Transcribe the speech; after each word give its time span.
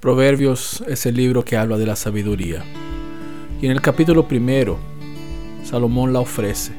Proverbios 0.00 0.84
es 0.86 1.06
el 1.06 1.16
libro 1.16 1.42
que 1.42 1.56
habla 1.56 1.78
de 1.78 1.86
la 1.86 1.96
sabiduría. 1.96 2.62
Y 3.62 3.64
en 3.64 3.72
el 3.72 3.80
capítulo 3.80 4.28
primero, 4.28 4.76
Salomón 5.64 6.12
la 6.12 6.20
ofrece. 6.20 6.72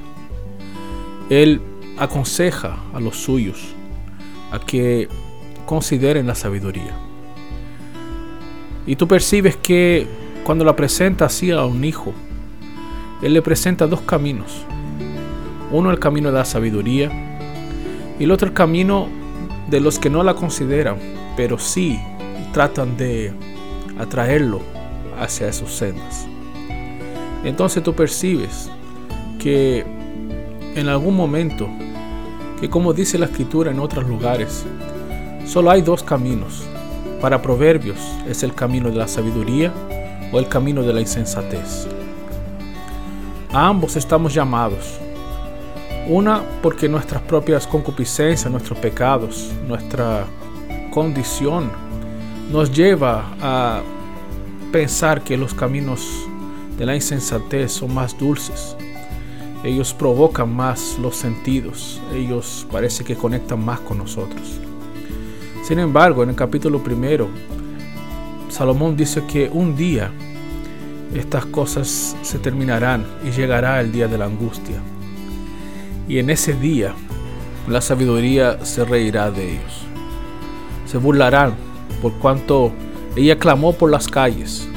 Él 1.31 1.59
aconseja 1.97 2.77
a 2.93 2.99
los 2.99 3.17
suyos 3.17 3.73
a 4.51 4.59
que 4.59 5.09
consideren 5.65 6.27
la 6.27 6.35
sabiduría. 6.35 6.95
Y 8.85 8.95
tú 8.95 9.07
percibes 9.07 9.57
que 9.57 10.05
cuando 10.43 10.63
la 10.63 10.75
presenta 10.75 11.25
así 11.25 11.49
a 11.49 11.65
un 11.65 11.83
hijo, 11.83 12.13
él 13.23 13.33
le 13.33 13.41
presenta 13.41 13.87
dos 13.87 14.01
caminos. 14.01 14.63
Uno 15.71 15.89
el 15.89 15.97
camino 15.97 16.31
de 16.31 16.37
la 16.37 16.45
sabiduría 16.45 17.09
y 18.19 18.25
el 18.25 18.31
otro 18.31 18.47
el 18.47 18.53
camino 18.53 19.07
de 19.71 19.79
los 19.79 19.97
que 19.97 20.11
no 20.11 20.21
la 20.21 20.35
consideran, 20.35 20.97
pero 21.35 21.57
sí 21.57 21.99
tratan 22.53 22.97
de 22.97 23.31
atraerlo 23.99 24.61
hacia 25.19 25.51
sus 25.53 25.71
sendas. 25.71 26.27
Entonces 27.43 27.83
tú 27.83 27.93
percibes 27.93 28.69
que 29.39 29.85
en 30.75 30.89
algún 30.89 31.15
momento, 31.15 31.67
que 32.59 32.69
como 32.69 32.93
dice 32.93 33.17
la 33.17 33.25
escritura 33.25 33.71
en 33.71 33.79
otros 33.79 34.07
lugares, 34.07 34.65
solo 35.45 35.71
hay 35.71 35.81
dos 35.81 36.03
caminos. 36.03 36.63
Para 37.21 37.41
Proverbios 37.41 37.97
es 38.27 38.43
el 38.43 38.53
camino 38.53 38.89
de 38.89 38.95
la 38.95 39.07
sabiduría 39.07 39.73
o 40.31 40.39
el 40.39 40.47
camino 40.47 40.83
de 40.83 40.93
la 40.93 41.01
insensatez. 41.01 41.87
A 43.51 43.67
ambos 43.67 43.95
estamos 43.95 44.33
llamados. 44.33 44.99
Una 46.07 46.41
porque 46.61 46.87
nuestras 46.87 47.21
propias 47.23 47.65
concupiscencias, 47.65 48.51
nuestros 48.51 48.77
pecados, 48.79 49.51
nuestra 49.67 50.25
condición 50.91 51.71
nos 52.51 52.71
lleva 52.71 53.35
a 53.41 53.81
pensar 54.71 55.23
que 55.23 55.37
los 55.37 55.53
caminos 55.53 56.27
de 56.77 56.85
la 56.85 56.95
insensatez 56.95 57.71
son 57.73 57.93
más 57.93 58.17
dulces. 58.17 58.75
Ellos 59.63 59.93
provocan 59.93 60.53
más 60.55 60.97
los 61.01 61.15
sentidos. 61.15 62.01
Ellos 62.13 62.65
parece 62.71 63.03
que 63.03 63.15
conectan 63.15 63.63
más 63.63 63.79
con 63.81 63.97
nosotros. 63.97 64.59
Sin 65.63 65.79
embargo, 65.79 66.23
en 66.23 66.29
el 66.29 66.35
capítulo 66.35 66.81
primero, 66.81 67.27
Salomón 68.49 68.95
dice 68.95 69.23
que 69.25 69.49
un 69.51 69.75
día 69.75 70.11
estas 71.13 71.45
cosas 71.47 72.15
se 72.21 72.39
terminarán 72.39 73.05
y 73.25 73.31
llegará 73.31 73.81
el 73.81 73.91
día 73.91 74.07
de 74.07 74.17
la 74.17 74.25
angustia. 74.25 74.77
Y 76.07 76.19
en 76.19 76.29
ese 76.29 76.53
día 76.53 76.93
la 77.67 77.81
sabiduría 77.81 78.63
se 78.65 78.85
reirá 78.85 79.31
de 79.31 79.53
ellos. 79.53 79.85
Se 80.85 80.97
burlarán 80.97 81.66
por 82.01 82.13
cuanto 82.13 82.71
ella 83.15 83.37
clamó 83.39 83.73
por 83.73 83.91
las 83.91 84.07
calles 84.07 84.67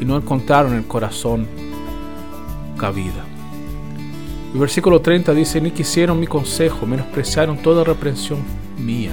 y 0.00 0.04
no 0.04 0.16
encontraron 0.16 0.72
en 0.72 0.78
el 0.78 0.86
corazón 0.86 1.46
cabida. 2.78 3.24
El 4.52 4.60
versículo 4.60 5.00
30 5.00 5.34
dice, 5.34 5.60
ni 5.60 5.72
quisieron 5.72 6.20
mi 6.20 6.28
consejo, 6.28 6.86
menospreciaron 6.86 7.58
toda 7.58 7.82
reprensión 7.82 8.38
mía. 8.78 9.12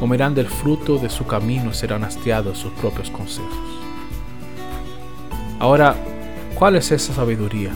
Comerán 0.00 0.34
del 0.34 0.46
fruto 0.46 0.98
de 0.98 1.08
su 1.08 1.26
camino 1.26 1.72
serán 1.72 2.02
hastiados 2.04 2.58
sus 2.58 2.72
propios 2.72 3.10
consejos. 3.10 3.52
Ahora, 5.60 5.94
¿cuál 6.56 6.76
es 6.76 6.90
esa 6.90 7.12
sabiduría? 7.12 7.70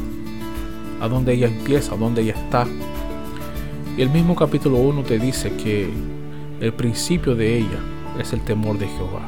¿A 1.01 1.09
dónde 1.09 1.35
ella 1.35 1.49
empieza? 1.49 1.95
¿A 1.95 1.97
dónde 1.97 2.23
ella 2.23 2.35
está? 2.35 2.67
Y 3.97 4.03
el 4.03 4.11
mismo 4.11 4.35
capítulo 4.35 4.79
1 4.79 5.03
te 5.03 5.19
dice 5.19 5.55
que 5.57 5.91
el 6.61 6.73
principio 6.73 7.35
de 7.35 7.59
ella 7.59 7.79
es 8.19 8.33
el 8.33 8.41
temor 8.41 8.79
de 8.79 8.89
Jehová. 8.89 9.23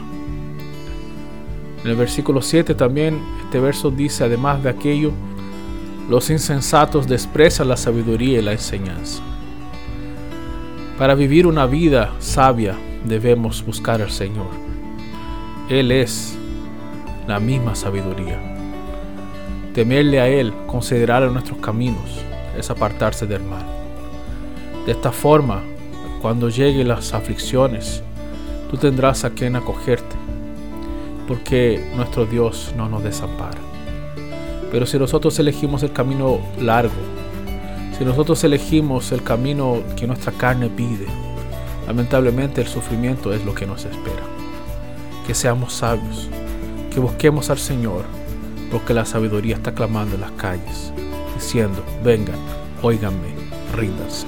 En 1.84 1.90
el 1.90 1.96
versículo 1.96 2.40
7 2.40 2.74
también 2.74 3.20
este 3.44 3.60
verso 3.60 3.90
dice, 3.90 4.24
además 4.24 4.62
de 4.62 4.70
aquello, 4.70 5.12
los 6.08 6.30
insensatos 6.30 7.06
desprecian 7.06 7.68
la 7.68 7.76
sabiduría 7.76 8.38
y 8.38 8.42
la 8.42 8.52
enseñanza. 8.52 9.22
Para 10.98 11.14
vivir 11.14 11.46
una 11.46 11.66
vida 11.66 12.12
sabia 12.20 12.76
debemos 13.04 13.64
buscar 13.64 14.00
al 14.00 14.10
Señor. 14.10 14.48
Él 15.68 15.90
es 15.92 16.36
la 17.26 17.40
misma 17.40 17.74
sabiduría. 17.74 18.38
Temerle 19.74 20.20
a 20.20 20.28
Él, 20.28 20.52
considerar 20.66 21.22
nuestros 21.30 21.58
caminos, 21.58 22.22
es 22.56 22.70
apartarse 22.70 23.26
del 23.26 23.42
mal. 23.42 23.64
De 24.86 24.92
esta 24.92 25.10
forma, 25.10 25.62
cuando 26.22 26.48
lleguen 26.48 26.88
las 26.88 27.12
aflicciones, 27.12 28.02
tú 28.74 28.80
tendrás 28.80 29.22
a 29.24 29.30
quien 29.30 29.54
acogerte, 29.54 30.16
porque 31.28 31.92
nuestro 31.94 32.26
Dios 32.26 32.74
no 32.76 32.88
nos 32.88 33.04
desampara. 33.04 33.60
Pero 34.72 34.84
si 34.84 34.98
nosotros 34.98 35.38
elegimos 35.38 35.84
el 35.84 35.92
camino 35.92 36.40
largo, 36.58 36.92
si 37.96 38.04
nosotros 38.04 38.42
elegimos 38.42 39.12
el 39.12 39.22
camino 39.22 39.78
que 39.96 40.08
nuestra 40.08 40.32
carne 40.32 40.68
pide, 40.68 41.06
lamentablemente 41.86 42.62
el 42.62 42.66
sufrimiento 42.66 43.32
es 43.32 43.44
lo 43.44 43.54
que 43.54 43.64
nos 43.64 43.84
espera. 43.84 44.24
Que 45.24 45.34
seamos 45.34 45.74
sabios, 45.74 46.28
que 46.92 46.98
busquemos 46.98 47.50
al 47.50 47.58
Señor, 47.58 48.02
porque 48.72 48.92
la 48.92 49.04
sabiduría 49.04 49.54
está 49.54 49.72
clamando 49.72 50.16
en 50.16 50.22
las 50.22 50.32
calles, 50.32 50.92
diciendo, 51.36 51.84
vengan, 52.02 52.38
óiganme, 52.82 53.28
ríndanse. 53.76 54.26